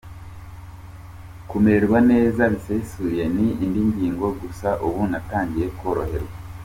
[1.49, 6.33] Kumererwa neza bisesuye ni indi ngingo gusa ubu natangiye koroherwa.